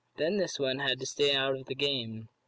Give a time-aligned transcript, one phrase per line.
[0.17, 2.27] Then this one had to stay out of the game.